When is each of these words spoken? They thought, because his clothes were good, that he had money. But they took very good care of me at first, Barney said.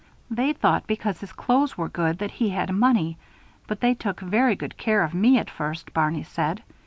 They 0.31 0.51
thought, 0.51 0.87
because 0.87 1.19
his 1.19 1.31
clothes 1.31 1.77
were 1.77 1.87
good, 1.87 2.17
that 2.17 2.31
he 2.31 2.49
had 2.49 2.71
money. 2.73 3.19
But 3.67 3.81
they 3.81 3.93
took 3.93 4.19
very 4.19 4.55
good 4.55 4.75
care 4.75 5.03
of 5.03 5.13
me 5.13 5.37
at 5.37 5.47
first, 5.51 5.93
Barney 5.93 6.23
said. 6.23 6.63